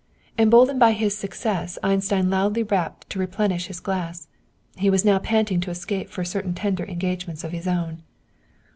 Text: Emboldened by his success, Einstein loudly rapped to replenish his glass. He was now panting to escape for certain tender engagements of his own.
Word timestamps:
Emboldened 0.35 0.79
by 0.79 0.93
his 0.93 1.15
success, 1.15 1.77
Einstein 1.83 2.27
loudly 2.31 2.63
rapped 2.63 3.07
to 3.11 3.19
replenish 3.19 3.67
his 3.67 3.79
glass. 3.79 4.27
He 4.75 4.89
was 4.89 5.05
now 5.05 5.19
panting 5.19 5.59
to 5.61 5.69
escape 5.69 6.09
for 6.09 6.25
certain 6.25 6.55
tender 6.55 6.83
engagements 6.85 7.43
of 7.43 7.51
his 7.51 7.67
own. 7.67 8.01